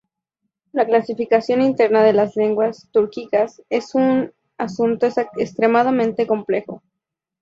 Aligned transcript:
La 0.71 0.87
clasificación 0.87 1.61
interna 1.61 2.01
de 2.03 2.11
las 2.13 2.35
lenguas 2.35 2.87
túrquicas 2.91 3.61
es 3.69 3.93
un 3.93 4.33
asunto 4.57 5.05
extremadamente 5.37 6.25
complejo. 6.25 6.81